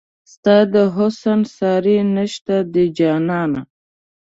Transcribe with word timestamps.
ستا 0.33 0.57
د 0.73 0.75
حسن 0.95 1.39
ساری 1.55 1.97
نشته 2.15 2.55
دی 2.73 2.85
جانانه 2.97 3.61